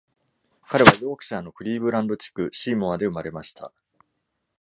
[0.67, 3.71] 彼は、ヨークシャーのクリーブランド地区、シーモアで生まれました。